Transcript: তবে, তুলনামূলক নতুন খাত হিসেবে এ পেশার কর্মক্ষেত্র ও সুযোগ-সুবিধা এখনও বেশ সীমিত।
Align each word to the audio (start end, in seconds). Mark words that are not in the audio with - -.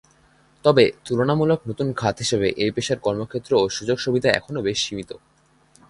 তবে, 0.65 0.85
তুলনামূলক 1.05 1.59
নতুন 1.67 1.87
খাত 1.93 2.15
হিসেবে 2.19 2.47
এ 2.57 2.67
পেশার 2.71 2.99
কর্মক্ষেত্র 2.99 3.51
ও 3.55 3.65
সুযোগ-সুবিধা 3.69 4.29
এখনও 4.31 4.61
বেশ 4.61 4.79
সীমিত। 4.85 5.11